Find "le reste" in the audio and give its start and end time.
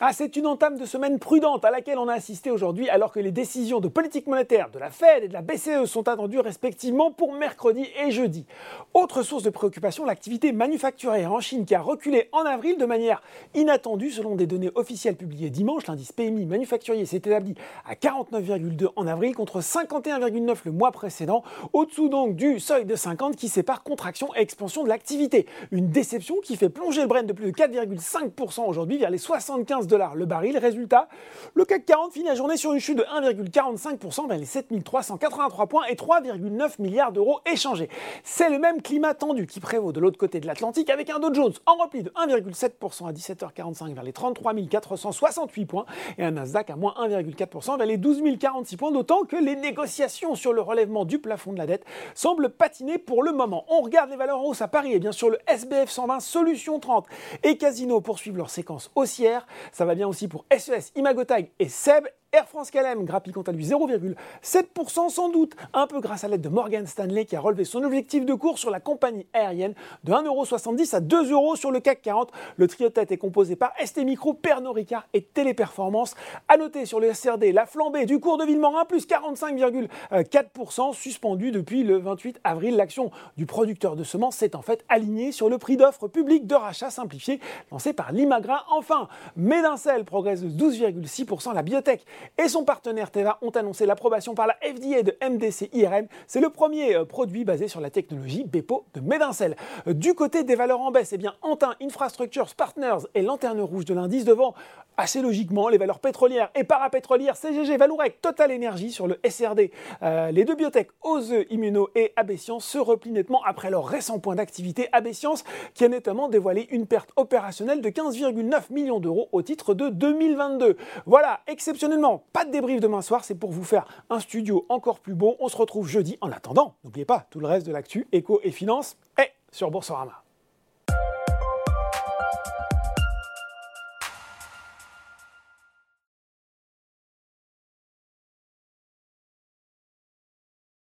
127.40-127.66